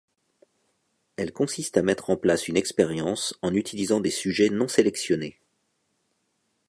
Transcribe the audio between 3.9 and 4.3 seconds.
des